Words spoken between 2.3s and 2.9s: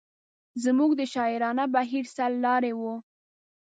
لاری و.